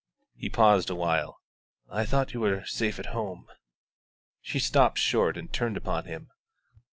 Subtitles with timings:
[0.35, 1.37] He paused awhile.
[1.87, 3.45] "I thought you were safe at home."
[4.41, 6.31] She stopped short and turned upon him.